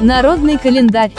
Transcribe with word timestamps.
Народный 0.00 0.58
календарь. 0.58 1.12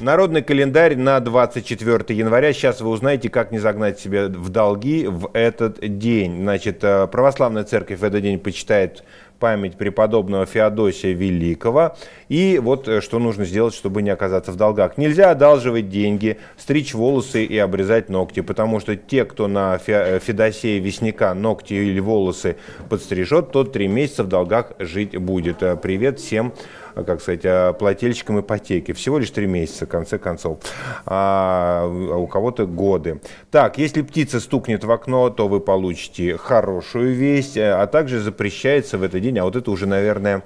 Народный 0.00 0.42
календарь 0.42 0.96
на 0.96 1.20
24 1.20 2.16
января. 2.16 2.52
Сейчас 2.52 2.80
вы 2.80 2.90
узнаете, 2.90 3.28
как 3.28 3.52
не 3.52 3.58
загнать 3.58 3.98
себя 3.98 4.28
в 4.28 4.48
долги 4.48 5.06
в 5.06 5.30
этот 5.34 5.78
день. 5.98 6.42
Значит, 6.42 6.82
э, 6.82 7.06
православная 7.06 7.64
церковь 7.64 7.98
в 7.98 8.04
этот 8.04 8.22
день 8.22 8.38
почитает 8.38 9.04
память 9.40 9.76
преподобного 9.76 10.46
Феодосия 10.46 11.12
Великого. 11.12 11.96
И 12.28 12.60
вот 12.62 12.86
э, 12.86 13.00
что 13.00 13.18
нужно 13.18 13.44
сделать, 13.44 13.74
чтобы 13.74 14.02
не 14.02 14.10
оказаться 14.10 14.52
в 14.52 14.56
долгах. 14.56 14.98
Нельзя 14.98 15.30
одалживать 15.30 15.88
деньги, 15.88 16.38
стричь 16.56 16.94
волосы 16.94 17.44
и 17.44 17.58
обрезать 17.58 18.08
ногти, 18.08 18.40
потому 18.40 18.78
что 18.78 18.94
те, 18.94 19.24
кто 19.24 19.48
на 19.48 19.80
э, 19.84 20.20
Феодосея 20.20 20.80
Вестняка 20.80 21.34
ногти 21.34 21.74
или 21.74 21.98
волосы 21.98 22.56
подстрижет, 22.88 23.50
тот 23.50 23.72
три 23.72 23.88
месяца 23.88 24.22
в 24.22 24.28
долгах 24.28 24.74
жить 24.78 25.16
будет. 25.16 25.58
Привет 25.82 26.20
всем 26.20 26.52
Э, 26.52 26.79
как 27.04 27.20
сказать, 27.20 27.44
э, 27.44 27.72
плательщикам 27.78 28.40
ипотеки. 28.40 28.92
Всего 28.92 29.18
лишь 29.18 29.30
три 29.30 29.46
месяца, 29.46 29.86
в 29.86 29.88
конце 29.88 30.18
концов. 30.18 30.58
А, 31.06 31.82
а 31.84 32.16
у 32.16 32.26
кого-то 32.26 32.66
годы. 32.66 33.20
Так, 33.50 33.78
если 33.78 34.02
птица 34.02 34.40
стукнет 34.40 34.84
в 34.84 34.90
окно, 34.90 35.30
то 35.30 35.48
вы 35.48 35.60
получите 35.60 36.36
хорошую 36.36 37.14
весть, 37.14 37.56
э, 37.56 37.72
а 37.72 37.86
также 37.86 38.20
запрещается 38.20 38.98
в 38.98 39.02
этот 39.02 39.20
день, 39.22 39.38
а 39.38 39.44
вот 39.44 39.56
это 39.56 39.70
уже, 39.70 39.86
наверное, 39.86 40.42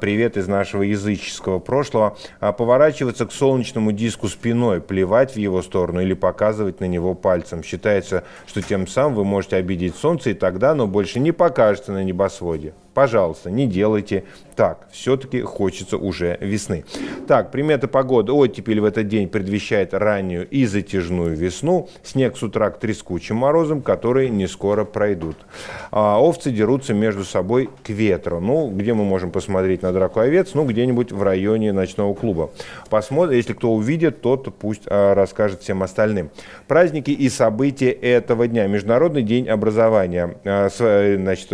привет 0.00 0.36
из 0.36 0.48
нашего 0.48 0.82
языческого 0.82 1.58
прошлого, 1.58 2.16
поворачиваться 2.40 3.26
к 3.26 3.32
солнечному 3.32 3.92
диску 3.92 4.28
спиной, 4.28 4.80
плевать 4.80 5.34
в 5.34 5.36
его 5.36 5.62
сторону 5.62 6.00
или 6.00 6.14
показывать 6.14 6.80
на 6.80 6.86
него 6.86 7.14
пальцем. 7.14 7.62
Считается, 7.62 8.24
что 8.46 8.62
тем 8.62 8.86
самым 8.86 9.14
вы 9.14 9.24
можете 9.24 9.56
обидеть 9.56 9.96
солнце, 9.96 10.30
и 10.30 10.34
тогда 10.34 10.72
оно 10.72 10.86
больше 10.86 11.20
не 11.20 11.32
покажется 11.32 11.92
на 11.92 12.04
небосводе 12.04 12.74
пожалуйста, 12.96 13.50
не 13.50 13.66
делайте 13.66 14.24
так. 14.56 14.88
Все-таки 14.90 15.42
хочется 15.42 15.98
уже 15.98 16.38
весны. 16.40 16.86
Так, 17.28 17.50
приметы 17.50 17.88
погоды. 17.88 18.32
Оттепель 18.32 18.80
в 18.80 18.86
этот 18.86 19.06
день 19.06 19.28
предвещает 19.28 19.92
раннюю 19.92 20.48
и 20.48 20.64
затяжную 20.64 21.36
весну. 21.36 21.90
Снег 22.02 22.38
с 22.38 22.42
утра 22.42 22.70
к 22.70 22.80
трескучим 22.80 23.36
морозам, 23.36 23.82
которые 23.82 24.30
не 24.30 24.46
скоро 24.46 24.86
пройдут. 24.86 25.36
А 25.90 26.18
овцы 26.18 26.50
дерутся 26.50 26.94
между 26.94 27.24
собой 27.24 27.68
к 27.84 27.90
ветру. 27.90 28.40
Ну, 28.40 28.70
где 28.70 28.94
мы 28.94 29.04
можем 29.04 29.30
посмотреть 29.30 29.82
на 29.82 29.92
драку 29.92 30.20
овец? 30.20 30.54
Ну, 30.54 30.64
где-нибудь 30.64 31.12
в 31.12 31.22
районе 31.22 31.74
ночного 31.74 32.14
клуба. 32.14 32.48
Посмотрим, 32.88 33.36
если 33.36 33.52
кто 33.52 33.74
увидит, 33.74 34.22
тот 34.22 34.54
пусть 34.54 34.84
а, 34.86 35.14
расскажет 35.14 35.60
всем 35.60 35.82
остальным. 35.82 36.30
Праздники 36.66 37.10
и 37.10 37.28
события 37.28 37.90
этого 37.90 38.48
дня. 38.48 38.66
Международный 38.68 39.22
день 39.22 39.50
образования. 39.50 40.38
А, 40.46 40.70
э, 40.78 41.16
значит, 41.18 41.52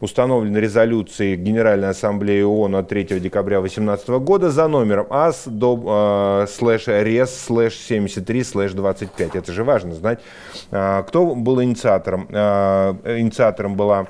установлен 0.00 0.56
резолюцией 0.56 1.36
Генеральной 1.36 1.90
Ассамблеи 1.90 2.42
ООН 2.42 2.76
от 2.76 2.88
3 2.88 3.20
декабря 3.20 3.60
2018 3.60 4.08
года 4.08 4.50
за 4.50 4.66
номером 4.66 5.06
АС 5.10 5.44
до 5.46 6.44
э, 6.44 6.46
слэш 6.50 6.86
RES 6.88 7.44
слэш 7.44 7.74
73 7.74 8.44
слэш 8.44 8.72
25. 8.72 9.36
Это 9.36 9.52
же 9.52 9.62
важно 9.62 9.94
знать. 9.94 10.20
Э, 10.70 11.02
кто 11.06 11.34
был 11.34 11.62
инициатором? 11.62 12.26
Э, 12.30 12.94
инициатором 13.18 13.76
была 13.76 14.06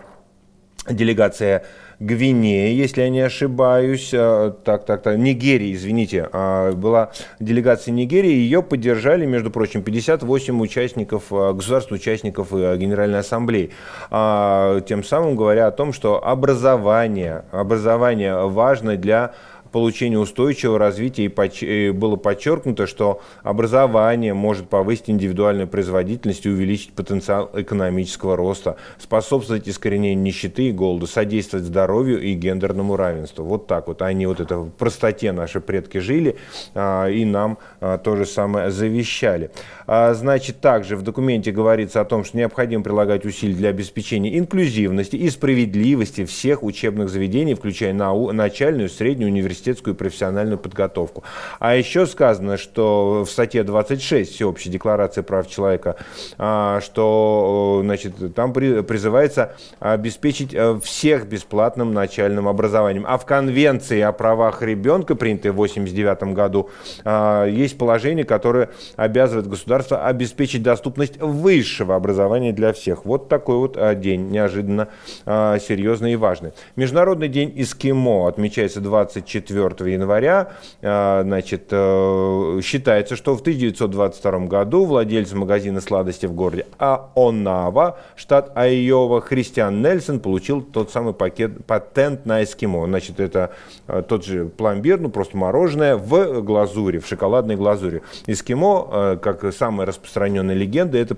делегация 0.88 1.64
Гвинеи, 2.00 2.72
если 2.72 3.02
я 3.02 3.10
не 3.10 3.20
ошибаюсь, 3.20 4.08
э, 4.14 4.52
так, 4.64 4.86
так, 4.86 5.02
так, 5.02 5.18
Нигерии, 5.18 5.74
извините, 5.74 6.30
э, 6.32 6.72
была 6.72 7.10
делегация 7.40 7.92
Нигерии, 7.92 8.32
ее 8.32 8.62
поддержали, 8.62 9.26
между 9.26 9.50
прочим, 9.50 9.82
58 9.82 10.58
участников, 10.62 11.24
э, 11.30 11.52
государств 11.52 11.92
участников 11.92 12.52
Генеральной 12.52 13.18
Ассамблеи, 13.18 13.70
тем 14.10 15.04
самым 15.04 15.36
говоря 15.36 15.66
о 15.66 15.70
том, 15.72 15.92
что 15.92 16.24
образование, 16.24 17.44
образование 17.52 18.48
важно 18.48 18.96
для 18.96 19.34
получения 19.70 20.18
устойчивого 20.18 20.78
развития 20.78 21.30
и 21.60 21.90
было 21.90 22.16
подчеркнуто, 22.16 22.86
что 22.86 23.20
образование 23.42 24.34
может 24.34 24.68
повысить 24.68 25.10
индивидуальную 25.10 25.68
производительность 25.68 26.46
и 26.46 26.50
увеличить 26.50 26.92
потенциал 26.92 27.50
экономического 27.54 28.36
роста, 28.36 28.76
способствовать 28.98 29.68
искоренению 29.68 30.22
нищеты 30.22 30.68
и 30.68 30.72
голода, 30.72 31.06
содействовать 31.06 31.66
здоровью 31.66 32.20
и 32.20 32.34
гендерному 32.34 32.96
равенству. 32.96 33.44
Вот 33.44 33.66
так 33.66 33.88
вот 33.88 34.02
они 34.02 34.26
вот 34.26 34.40
это 34.40 34.58
в 34.58 34.70
простоте 34.70 35.32
наши 35.32 35.60
предки 35.60 35.98
жили 35.98 36.36
а, 36.74 37.06
и 37.08 37.24
нам 37.24 37.58
а, 37.80 37.98
то 37.98 38.16
же 38.16 38.26
самое 38.26 38.70
завещали. 38.70 39.50
А, 39.86 40.14
значит, 40.14 40.60
также 40.60 40.96
в 40.96 41.02
документе 41.02 41.52
говорится 41.52 42.00
о 42.00 42.04
том, 42.04 42.24
что 42.24 42.36
необходимо 42.36 42.82
прилагать 42.82 43.24
усилия 43.24 43.54
для 43.54 43.68
обеспечения 43.70 44.38
инклюзивности 44.38 45.16
и 45.16 45.28
справедливости 45.30 46.24
всех 46.24 46.62
учебных 46.62 47.08
заведений, 47.08 47.54
включая 47.54 47.92
нау 47.92 48.32
начальную, 48.32 48.88
среднюю, 48.88 49.30
университетскую 49.30 49.59
университетскую 49.60 49.94
и 49.94 49.98
профессиональную 49.98 50.58
подготовку. 50.58 51.22
А 51.58 51.74
еще 51.74 52.06
сказано, 52.06 52.56
что 52.56 53.24
в 53.24 53.30
статье 53.30 53.62
26 53.62 54.32
Всеобщей 54.32 54.70
декларации 54.70 55.22
прав 55.22 55.48
человека, 55.48 55.96
а, 56.38 56.80
что 56.80 57.80
значит, 57.84 58.34
там 58.34 58.52
призывается 58.52 59.54
обеспечить 59.78 60.54
э, 60.54 60.78
всех 60.82 61.26
бесплатным 61.26 61.92
начальным 61.92 62.48
образованием. 62.48 63.04
А 63.06 63.18
в 63.18 63.26
Конвенции 63.26 64.00
о 64.00 64.12
правах 64.12 64.62
ребенка, 64.62 65.14
принятой 65.14 65.50
в 65.50 65.60
1989 65.60 66.34
году, 66.34 66.70
а, 67.04 67.46
есть 67.46 67.76
положение, 67.78 68.24
которое 68.24 68.70
обязывает 68.96 69.46
государство 69.46 70.06
обеспечить 70.06 70.62
доступность 70.62 71.20
высшего 71.20 71.96
образования 71.96 72.52
для 72.52 72.72
всех. 72.72 73.04
Вот 73.04 73.28
такой 73.28 73.56
вот 73.56 73.76
а, 73.76 73.94
день, 73.94 74.30
неожиданно 74.30 74.88
серьезный 75.26 76.12
и 76.12 76.16
важный. 76.16 76.52
Международный 76.76 77.28
день 77.28 77.52
эскимо 77.56 78.28
отмечается 78.28 78.80
24 78.80 79.49
4 79.50 79.92
января, 79.92 80.52
а, 80.82 81.22
значит, 81.22 81.68
э, 81.70 82.60
считается, 82.62 83.16
что 83.16 83.36
в 83.36 83.40
1922 83.40 84.46
году 84.46 84.84
владелец 84.84 85.32
магазина 85.32 85.80
сладостей 85.80 86.28
в 86.28 86.32
городе 86.32 86.66
Аонава, 86.78 87.98
штат 88.16 88.52
Айова, 88.54 89.20
Христиан 89.20 89.82
Нельсон 89.82 90.20
получил 90.20 90.62
тот 90.62 90.90
самый 90.90 91.14
пакет, 91.14 91.64
патент 91.66 92.26
на 92.26 92.42
эскимо. 92.42 92.86
Значит, 92.86 93.20
это 93.20 93.50
э, 93.86 94.02
тот 94.06 94.24
же 94.24 94.46
пломбир, 94.46 95.00
ну 95.00 95.10
просто 95.10 95.36
мороженое 95.36 95.96
в 95.96 96.42
глазури, 96.42 96.98
в 96.98 97.06
шоколадной 97.06 97.56
глазури. 97.56 98.02
Эскимо, 98.26 98.88
э, 98.90 99.18
как 99.20 99.52
самая 99.52 99.86
распространенная 99.86 100.54
легенда, 100.54 100.98
это 100.98 101.14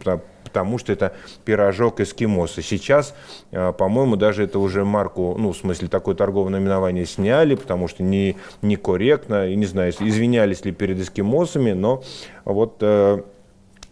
потому 0.53 0.77
что 0.77 0.93
это 0.93 1.15
пирожок 1.47 2.01
эскимоса. 2.01 2.61
Сейчас, 2.61 3.15
э, 3.53 3.73
по-моему, 3.73 4.17
даже 4.17 4.45
это 4.45 4.59
уже 4.59 4.85
марку, 4.85 5.35
ну, 5.39 5.53
в 5.53 5.57
смысле, 5.57 5.89
такое 5.89 6.15
торговое 6.15 6.51
наименование 6.51 7.07
сняли, 7.07 7.55
потому 7.55 7.89
что 7.89 8.03
не, 8.03 8.37
некорректно, 8.61 9.49
и 9.49 9.57
не 9.57 9.65
знаю, 9.65 9.95
извинялись 9.99 10.67
ли 10.67 10.73
перед 10.73 10.99
эскимосами, 11.01 11.73
но 11.73 12.03
вот 12.45 12.77
э, 12.81 13.23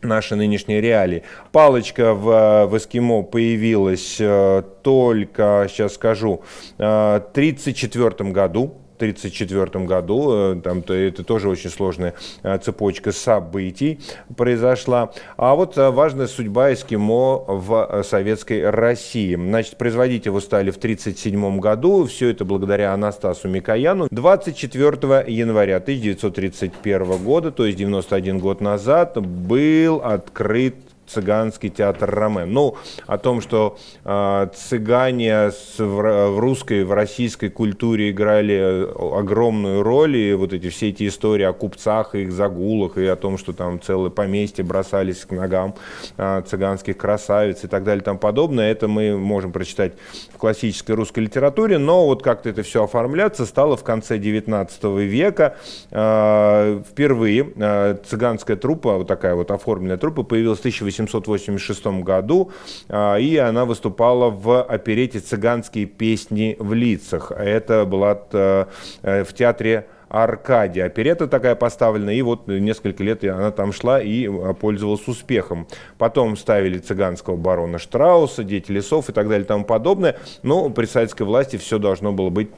наши 0.03 0.37
нынешние 0.37 0.83
реалии. 0.83 1.23
Палочка 1.51 2.13
в, 2.13 2.67
в 2.67 2.77
эскимо 2.77 3.23
появилась 3.23 4.17
э, 4.21 4.63
только, 4.83 5.67
сейчас 5.71 5.95
скажу, 5.95 6.43
э, 6.77 6.83
в 6.83 7.31
1934 7.33 8.31
году. 8.33 8.75
1934 9.01 9.85
году. 9.87 10.33
Э, 10.33 10.61
там, 10.63 10.81
это 10.87 11.25
тоже 11.25 11.49
очень 11.49 11.71
сложная 11.71 12.15
э, 12.43 12.59
цепочка 12.59 13.13
событий 13.13 14.01
произошла. 14.37 15.13
А 15.37 15.55
вот 15.55 15.79
э, 15.79 15.91
важная 15.91 16.27
судьба 16.27 16.73
эскимо 16.73 17.39
в 17.47 18.03
советской 18.05 18.69
России. 18.69 19.35
Значит, 19.35 19.77
производить 19.77 20.27
его 20.27 20.41
стали 20.41 20.71
в 20.71 20.77
1937 20.77 21.61
году. 21.61 22.05
Все 22.05 22.31
это 22.31 22.45
благодаря 22.45 22.93
Анастасу 22.93 23.49
Микояну. 23.49 24.09
24 24.11 25.25
января 25.27 25.77
1931 25.77 27.17
года, 27.25 27.51
то 27.51 27.65
есть 27.65 27.79
91 27.79 28.39
год 28.39 28.61
назад, 28.61 29.17
был 29.21 29.97
открыт 29.97 30.75
цыганский 31.13 31.71
театр 31.71 32.11
Ромен. 32.11 32.53
Ну, 32.53 32.77
о 33.07 33.19
том, 33.19 33.41
что 33.41 33.79
э, 34.05 34.49
цыгане 34.55 35.51
с, 35.51 35.79
в, 35.79 36.31
в 36.31 36.39
русской, 36.39 36.85
в 36.85 36.93
российской 36.93 37.49
культуре 37.49 38.11
играли 38.11 38.87
огромную 39.19 39.83
роль, 39.83 40.17
и 40.17 40.35
вот 40.35 40.53
эти 40.53 40.69
все 40.69 40.91
эти 40.91 41.09
истории 41.09 41.45
о 41.45 41.53
купцах 41.53 42.15
и 42.15 42.23
их 42.23 42.33
загулах, 42.33 42.97
и 42.97 43.07
о 43.07 43.17
том, 43.17 43.39
что 43.39 43.53
там 43.53 43.81
целые 43.81 44.11
поместья 44.11 44.65
бросались 44.65 45.25
к 45.25 45.33
ногам 45.33 45.75
э, 46.17 46.43
цыганских 46.47 46.97
красавиц 46.97 47.65
и 47.65 47.69
так 47.69 47.85
далее 47.85 48.03
и 48.03 48.05
тому 48.05 48.19
подобное, 48.19 48.71
это 48.71 48.89
мы 48.89 49.17
можем 49.19 49.53
прочитать 49.53 49.95
в 50.33 50.39
классической 50.39 50.95
русской 50.95 51.21
литературе, 51.21 51.79
но 51.79 52.07
вот 52.07 52.23
как-то 52.23 52.49
это 52.49 52.63
все 52.63 52.85
оформляться 52.85 53.47
стало 53.47 53.77
в 53.77 53.85
конце 53.85 54.19
19 54.19 54.85
века. 54.85 55.57
Э, 55.91 56.81
впервые 56.89 57.53
э, 57.57 57.97
цыганская 58.09 58.57
труппа, 58.57 58.99
вот 58.99 59.07
такая 59.07 59.35
вот 59.35 59.51
оформленная 59.51 59.97
труппа, 59.97 60.23
появилась 60.23 60.59
в 60.59 60.63
1800 60.63 61.00
1886 61.05 61.87
году, 62.03 62.51
а, 62.89 63.17
и 63.17 63.37
она 63.37 63.65
выступала 63.65 64.31
в 64.31 64.63
оперете 64.63 65.21
«Цыганские 65.21 65.87
песни 65.87 66.57
в 66.59 66.73
лицах». 66.73 67.33
Это 67.33 67.85
была 67.85 68.21
э, 68.33 68.67
в 69.03 69.33
театре 69.35 69.87
Аркадия. 70.11 70.87
Оперета 70.87 71.29
такая 71.29 71.55
поставлена, 71.55 72.11
и 72.11 72.21
вот 72.23 72.49
несколько 72.49 73.05
лет 73.05 73.23
она 73.23 73.53
там 73.53 73.73
шла 73.73 74.03
и 74.03 74.29
пользовалась 74.55 75.07
успехом. 75.07 75.69
Потом 75.99 76.37
ставили 76.37 76.79
цыганского 76.79 77.37
барона 77.37 77.79
Штрауса, 77.79 78.43
дети 78.43 78.73
лесов 78.73 79.09
и 79.09 79.13
так 79.13 79.29
далее 79.29 79.45
и 79.45 79.47
тому 79.47 79.65
подобное. 79.65 80.19
Но 80.43 80.69
при 80.69 80.87
советской 80.87 81.23
власти 81.23 81.57
все 81.57 81.79
должно 81.79 82.11
было 82.13 82.29
быть 82.29 82.51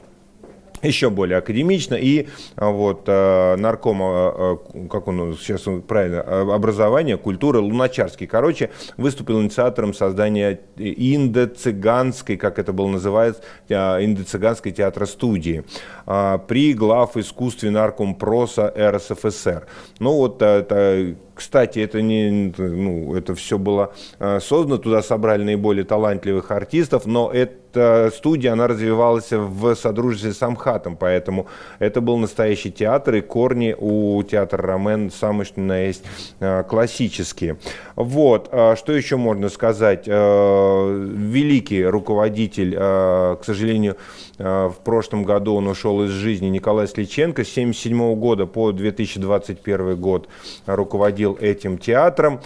еще 0.87 1.09
более 1.09 1.37
академично. 1.37 1.95
И 1.95 2.27
а, 2.55 2.69
вот 2.69 3.03
а, 3.07 3.55
наркома, 3.55 4.05
а, 4.05 4.57
как 4.89 5.07
он 5.07 5.35
сейчас 5.35 5.63
правильно, 5.87 6.21
образование, 6.53 7.17
культура, 7.17 7.59
Луначарский, 7.59 8.27
короче, 8.27 8.69
выступил 8.97 9.41
инициатором 9.41 9.93
создания 9.93 10.59
индо-цыганской, 10.77 12.37
как 12.37 12.59
это 12.59 12.73
было 12.73 12.87
называется, 12.87 13.41
индо-цыганской 13.69 14.71
театра-студии 14.71 15.63
при 16.47 16.73
глав 16.73 17.15
искусстве 17.17 17.71
наркомпроса 17.71 18.73
РСФСР. 18.77 19.67
Ну 19.99 20.17
вот 20.17 20.41
это 20.41 21.15
кстати, 21.33 21.79
это 21.79 22.01
не, 22.01 22.53
ну, 22.57 23.15
это 23.15 23.33
все 23.33 23.57
было 23.57 23.93
создано, 24.19 24.77
туда 24.77 25.01
собрали 25.01 25.43
наиболее 25.43 25.83
талантливых 25.83 26.51
артистов, 26.51 27.05
но 27.05 27.31
это 27.31 27.62
эта 27.73 28.11
студия, 28.15 28.53
она 28.53 28.67
развивалась 28.67 29.31
в 29.31 29.75
содружестве 29.75 30.33
с 30.33 30.41
Амхатом, 30.41 30.95
поэтому 30.95 31.47
это 31.79 32.01
был 32.01 32.17
настоящий 32.17 32.71
театр, 32.71 33.15
и 33.15 33.21
корни 33.21 33.75
у 33.77 34.21
театра 34.23 34.61
Ромен 34.61 35.09
самые 35.11 35.45
что 35.45 35.59
на 35.59 35.79
есть 35.79 36.03
а, 36.39 36.63
классические. 36.63 37.57
Вот, 37.95 38.49
а, 38.51 38.75
что 38.75 38.93
еще 38.93 39.17
можно 39.17 39.49
сказать? 39.49 40.07
Великий 40.07 41.83
руководитель, 41.85 42.75
к 42.75 43.39
сожалению, 43.45 43.97
в 44.37 44.75
прошлом 44.83 45.23
году 45.23 45.55
он 45.55 45.67
ушел 45.67 46.03
из 46.03 46.09
жизни, 46.09 46.47
Николай 46.47 46.87
Сличенко, 46.87 47.43
с 47.43 47.51
1977 47.51 48.15
года 48.15 48.45
по 48.45 48.71
2021 48.71 49.95
год 49.95 50.27
руководил 50.65 51.37
этим 51.39 51.77
театром 51.77 52.41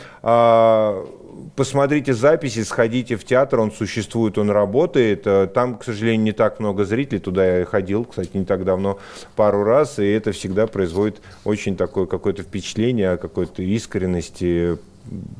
посмотрите 1.55 2.13
записи, 2.13 2.63
сходите 2.63 3.15
в 3.15 3.23
театр, 3.23 3.59
он 3.59 3.71
существует, 3.71 4.37
он 4.37 4.49
работает. 4.49 5.25
Э, 5.25 5.47
там, 5.47 5.77
к 5.77 5.83
сожалению, 5.83 6.23
не 6.23 6.31
так 6.31 6.59
много 6.59 6.85
зрителей, 6.85 7.19
туда 7.19 7.59
я 7.59 7.65
ходил, 7.65 8.05
кстати, 8.05 8.29
не 8.33 8.45
так 8.45 8.63
давно, 8.63 8.99
пару 9.35 9.63
раз, 9.63 9.99
и 9.99 10.05
это 10.05 10.31
всегда 10.31 10.67
производит 10.67 11.21
очень 11.43 11.75
такое 11.75 12.05
какое-то 12.05 12.43
впечатление 12.43 13.17
какой-то 13.17 13.63
искренности, 13.63 14.77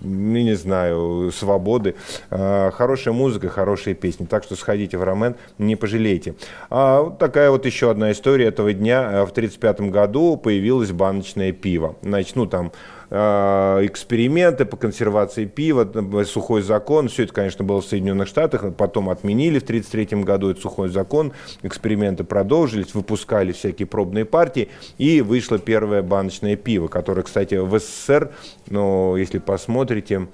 ну, 0.02 0.38
не 0.38 0.56
знаю, 0.56 1.32
свободы. 1.34 1.96
Э, 2.30 2.72
хорошая 2.74 3.14
музыка, 3.14 3.50
хорошие 3.50 3.96
песни. 3.96 4.26
Так 4.26 4.44
что 4.44 4.56
сходите 4.56 4.98
в 4.98 5.04
Ромен, 5.04 5.36
не 5.58 5.76
пожалеете. 5.76 6.36
А 6.70 7.02
вот 7.02 7.18
такая 7.20 7.52
вот 7.52 7.66
еще 7.66 7.92
одна 7.92 8.12
история 8.12 8.46
этого 8.46 8.74
дня. 8.74 9.02
Э, 9.02 9.26
в 9.26 9.32
1935 9.32 9.92
году 9.92 10.38
появилось 10.38 10.92
баночное 10.92 11.52
пиво. 11.52 11.96
Значит, 12.02 12.36
ну 12.36 12.46
там 12.46 12.72
эксперименты 13.10 14.66
по 14.66 14.76
консервации 14.76 15.46
пива, 15.46 15.90
сухой 16.26 16.62
закон. 16.62 17.08
Все 17.08 17.24
это, 17.24 17.34
конечно, 17.34 17.64
было 17.64 17.82
в 17.82 17.86
Соединенных 17.86 18.28
Штатах, 18.28 18.76
потом 18.76 19.10
отменили 19.10 19.60
в 19.60 19.64
1933 19.64 20.24
году 20.24 20.50
этот 20.50 20.62
сухой 20.62 20.90
закон. 20.90 21.32
Эксперименты 21.64 22.24
продолжились, 22.26 22.94
выпускали 22.94 23.54
всякие 23.54 23.86
пробные 23.86 24.26
партии, 24.26 24.70
и 24.98 25.22
вышло 25.22 25.58
первое 25.58 26.02
баночное 26.02 26.58
пиво, 26.58 26.88
которое, 26.88 27.24
кстати, 27.24 27.56
в 27.56 27.80
СССР, 27.80 28.32
ну, 28.70 29.16
если 29.16 29.40
посмотрите, 29.40 30.28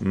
я 0.00 0.06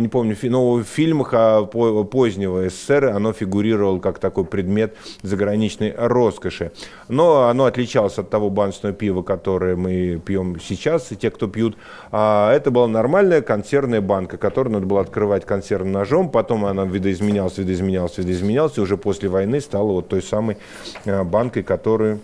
не 0.00 0.08
помню, 0.08 0.36
но 0.42 0.74
в 0.74 0.84
фильмах 0.84 1.30
а 1.32 1.64
позднего 1.64 2.68
СССР 2.68 3.06
оно 3.06 3.32
фигурировало 3.32 3.98
как 3.98 4.18
такой 4.18 4.44
предмет 4.44 4.94
заграничной 5.22 5.94
роскоши. 5.96 6.72
Но 7.08 7.48
оно 7.48 7.64
отличалось 7.64 8.18
от 8.18 8.28
того 8.28 8.50
баночного 8.50 8.94
пива, 8.94 9.22
которое 9.22 9.76
мы 9.76 10.20
пьем 10.24 10.60
сейчас, 10.60 11.12
и 11.12 11.16
те, 11.16 11.30
кто 11.30 11.46
пьют. 11.46 11.76
А 12.12 12.52
это 12.52 12.70
была 12.70 12.88
нормальная 12.88 13.40
консервная 13.40 14.02
банка, 14.02 14.36
которую 14.36 14.74
надо 14.74 14.86
было 14.86 15.00
открывать 15.00 15.46
консервным 15.46 15.92
ножом, 15.92 16.30
потом 16.30 16.66
она 16.66 16.84
видоизменялась, 16.84 17.56
видоизменялась, 17.56 18.18
видоизменялась, 18.18 18.76
и 18.76 18.80
уже 18.82 18.98
после 18.98 19.30
войны 19.30 19.60
стала 19.60 19.92
вот 19.92 20.08
той 20.08 20.22
самой 20.22 20.58
а, 21.06 21.24
банкой, 21.24 21.62
которую 21.62 22.20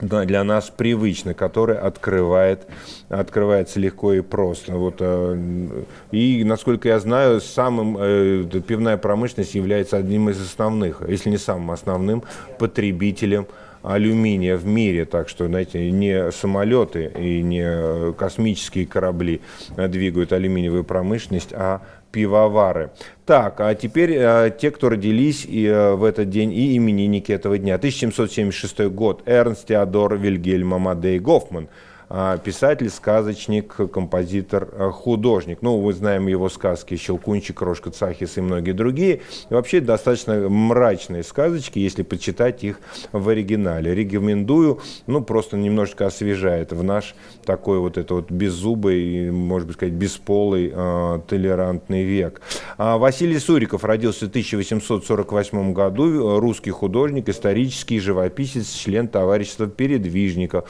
для 0.00 0.44
нас 0.44 0.70
привычно, 0.74 1.32
который 1.34 1.78
открывает, 1.78 2.66
открывается 3.08 3.80
легко 3.80 4.12
и 4.12 4.20
просто. 4.20 4.74
Вот, 4.74 4.96
э, 5.00 5.84
и, 6.10 6.44
насколько 6.44 6.88
я 6.88 7.00
знаю, 7.00 7.40
самым, 7.40 7.96
э, 7.98 8.44
пивная 8.66 8.98
промышленность 8.98 9.54
является 9.54 9.96
одним 9.96 10.28
из 10.28 10.40
основных, 10.40 11.02
если 11.08 11.30
не 11.30 11.38
самым 11.38 11.70
основным 11.70 12.22
потребителем 12.58 13.46
алюминия 13.86 14.56
в 14.56 14.66
мире, 14.66 15.04
так 15.04 15.28
что, 15.28 15.46
знаете, 15.46 15.90
не 15.90 16.32
самолеты 16.32 17.12
и 17.18 17.42
не 17.42 18.12
космические 18.14 18.86
корабли 18.86 19.40
двигают 19.76 20.32
алюминиевую 20.32 20.84
промышленность, 20.84 21.52
а 21.52 21.82
пивовары. 22.12 22.90
Так, 23.26 23.60
а 23.60 23.74
теперь 23.74 24.12
э, 24.14 24.50
те, 24.58 24.70
кто 24.70 24.88
родились 24.88 25.44
и, 25.44 25.66
э, 25.66 25.94
в 25.94 26.04
этот 26.04 26.30
день, 26.30 26.52
и 26.52 26.76
именинники 26.76 27.30
этого 27.30 27.58
дня. 27.58 27.74
1776 27.74 28.88
год. 28.90 29.22
Эрнст 29.26 29.66
Теодор 29.66 30.16
Вильгельм 30.16 30.72
Амадей 30.72 31.18
Гофман– 31.18 31.68
а, 31.78 31.95
писатель, 32.08 32.88
сказочник, 32.88 33.74
композитор, 33.92 34.68
а, 34.72 34.90
художник. 34.90 35.58
Ну, 35.60 35.80
мы 35.80 35.92
знаем 35.92 36.28
его 36.28 36.48
сказки 36.48 36.96
«Щелкунчик», 36.96 37.56
«Крошка 37.56 37.90
Цахис» 37.90 38.36
и 38.38 38.40
многие 38.40 38.72
другие. 38.72 39.22
И 39.50 39.54
вообще 39.54 39.80
достаточно 39.80 40.48
мрачные 40.48 41.24
сказочки, 41.24 41.80
если 41.80 42.02
почитать 42.02 42.62
их 42.62 42.80
в 43.10 43.28
оригинале. 43.28 43.92
Рекомендую, 43.94 44.80
ну, 45.08 45.22
просто 45.22 45.56
немножечко 45.56 46.06
освежает 46.06 46.72
в 46.72 46.84
наш 46.84 47.16
такой 47.44 47.80
вот 47.80 47.98
это 47.98 48.14
вот 48.14 48.30
беззубый, 48.30 49.32
может 49.32 49.66
быть 49.66 49.76
сказать, 49.76 49.94
бесполый, 49.94 50.72
э, 50.72 51.20
толерантный 51.26 52.04
век. 52.04 52.40
А 52.78 52.98
Василий 52.98 53.38
Суриков 53.38 53.82
родился 53.84 54.26
в 54.26 54.28
1848 54.28 55.72
году, 55.72 56.38
русский 56.38 56.70
художник, 56.70 57.28
исторический 57.28 57.98
живописец, 57.98 58.70
член 58.70 59.08
товарищества 59.08 59.66
передвижников 59.66 60.68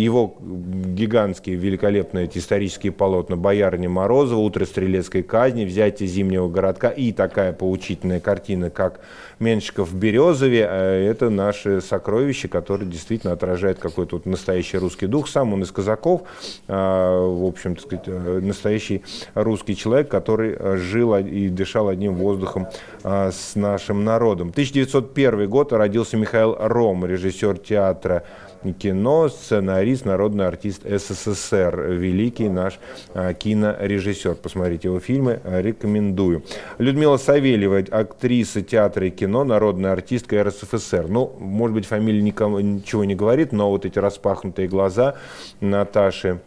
его 0.00 0.36
гигантские, 0.40 1.56
великолепные 1.56 2.24
эти 2.24 2.38
исторические 2.38 2.92
полотна 2.92 3.36
«Боярни 3.36 3.86
Морозова», 3.86 4.40
«Утро 4.40 4.64
стрелецкой 4.64 5.22
казни», 5.22 5.64
«Взятие 5.64 6.08
зимнего 6.08 6.48
городка» 6.48 6.90
и 6.90 7.12
такая 7.12 7.52
поучительная 7.52 8.20
картина, 8.20 8.70
как 8.70 9.00
«Меньшиков 9.38 9.90
в 9.90 9.96
Березове». 9.96 10.66
Э, 10.70 11.06
это 11.10 11.30
наши 11.30 11.80
сокровища, 11.80 12.48
которые 12.48 12.88
действительно 12.88 13.32
отражают 13.32 13.78
какой-то 13.78 14.16
вот 14.16 14.26
настоящий 14.26 14.78
русский 14.78 15.06
дух. 15.06 15.28
Сам 15.28 15.52
он 15.52 15.62
из 15.62 15.72
казаков, 15.72 16.22
э, 16.68 16.72
в 16.72 17.46
общем, 17.46 17.76
так 17.76 17.84
сказать, 17.84 18.04
э, 18.06 18.40
настоящий 18.42 19.02
русский 19.34 19.76
человек, 19.76 20.08
который 20.08 20.56
жил 20.78 21.16
и 21.16 21.48
дышал 21.48 21.88
одним 21.88 22.14
воздухом 22.14 22.68
с 23.02 23.54
нашим 23.54 24.04
народом. 24.04 24.50
1901 24.50 25.48
год 25.48 25.72
родился 25.72 26.16
Михаил 26.16 26.56
Ром, 26.58 27.04
режиссер 27.04 27.58
театра 27.58 28.24
кино, 28.78 29.28
сценарист, 29.28 30.04
народный 30.04 30.46
артист 30.46 30.82
СССР, 30.84 31.92
великий 31.92 32.48
наш 32.48 32.78
а, 33.14 33.32
кинорежиссер. 33.34 34.34
Посмотрите 34.36 34.88
его 34.88 35.00
фильмы, 35.00 35.40
рекомендую. 35.44 36.42
Людмила 36.78 37.16
Савельева, 37.16 37.78
актриса 37.90 38.62
театра 38.62 39.06
и 39.06 39.10
кино, 39.10 39.44
народная 39.44 39.92
артистка 39.92 40.42
РСФСР. 40.44 41.08
Ну, 41.08 41.34
может 41.38 41.74
быть, 41.74 41.86
фамилия 41.86 42.22
никому 42.22 42.60
ничего 42.60 43.04
не 43.04 43.14
говорит, 43.14 43.52
но 43.52 43.70
вот 43.70 43.84
эти 43.84 43.98
распахнутые 43.98 44.68
глаза 44.68 45.16
Наташи 45.60 46.40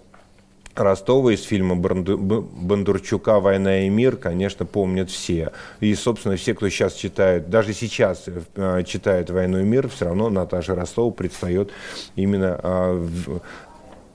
Ростова 0.75 1.31
из 1.33 1.43
фильма 1.43 1.75
Бондарчука 1.75 3.39
«Война 3.39 3.85
и 3.85 3.89
мир», 3.89 4.17
конечно, 4.17 4.65
помнят 4.65 5.11
все. 5.11 5.51
И, 5.79 5.93
собственно, 5.93 6.35
все, 6.35 6.55
кто 6.55 6.67
сейчас 6.69 6.93
читает, 6.93 7.49
даже 7.49 7.73
сейчас 7.73 8.25
э, 8.55 8.83
читает 8.83 9.29
«Войну 9.29 9.59
и 9.59 9.63
мир», 9.63 9.87
все 9.87 10.05
равно 10.05 10.29
Наташа 10.29 10.73
Ростова 10.73 11.11
предстает 11.11 11.71
именно 12.15 12.59
э, 12.63 13.07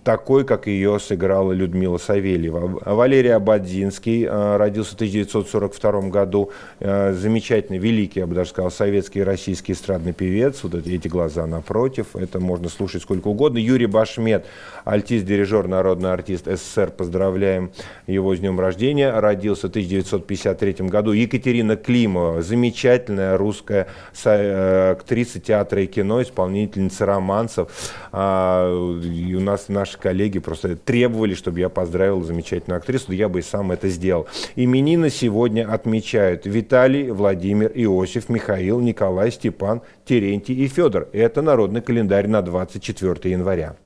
такой, 0.08 0.46
как 0.46 0.66
ее 0.66 0.98
сыграла 0.98 1.52
Людмила 1.52 1.98
Савельева. 1.98 2.80
Валерий 2.86 3.34
Абадзинский 3.34 4.24
э, 4.24 4.56
родился 4.56 4.92
в 4.92 4.94
1942 4.94 6.08
году. 6.08 6.50
Э, 6.80 7.12
замечательный, 7.12 7.76
великий, 7.76 8.20
я 8.20 8.26
бы 8.26 8.34
даже 8.34 8.48
сказал, 8.48 8.70
советский 8.70 9.18
и 9.18 9.22
российский 9.22 9.74
эстрадный 9.74 10.14
певец. 10.14 10.62
Вот 10.62 10.74
эти 10.76 11.08
глаза 11.08 11.44
напротив. 11.44 12.16
Это 12.16 12.40
можно 12.40 12.70
слушать 12.70 13.02
сколько 13.02 13.28
угодно. 13.28 13.58
Юрий 13.58 13.84
Башмет, 13.84 14.46
альтист, 14.86 15.26
дирижер, 15.26 15.68
народный 15.68 16.10
артист 16.10 16.46
СССР. 16.46 16.90
Поздравляем 16.90 17.70
его 18.06 18.34
с 18.34 18.38
днем 18.38 18.58
рождения. 18.58 19.12
Родился 19.12 19.66
в 19.66 19.70
1953 19.72 20.88
году. 20.88 21.12
Екатерина 21.12 21.76
Климова, 21.76 22.40
замечательная 22.40 23.36
русская 23.36 23.88
э, 24.24 24.92
актриса 24.92 25.38
театра 25.38 25.82
и 25.82 25.86
кино, 25.86 26.22
исполнительница 26.22 27.04
романсов. 27.04 27.70
А, 28.10 28.72
и 29.04 29.34
у 29.34 29.40
нас 29.40 29.68
наш 29.68 29.97
наши 29.98 30.02
коллеги 30.02 30.38
просто 30.38 30.76
требовали, 30.76 31.34
чтобы 31.34 31.60
я 31.60 31.68
поздравил 31.68 32.22
замечательную 32.22 32.78
актрису, 32.78 33.12
я 33.12 33.28
бы 33.28 33.40
и 33.40 33.42
сам 33.42 33.72
это 33.72 33.88
сделал. 33.88 34.26
Именины 34.56 35.10
сегодня 35.10 35.72
отмечают 35.72 36.46
Виталий, 36.46 37.10
Владимир, 37.10 37.70
Иосиф, 37.74 38.28
Михаил, 38.28 38.80
Николай, 38.80 39.30
Степан, 39.30 39.80
Терентий 40.04 40.54
и 40.54 40.68
Федор. 40.68 41.08
Это 41.12 41.42
народный 41.42 41.80
календарь 41.80 42.28
на 42.28 42.42
24 42.42 43.30
января. 43.30 43.76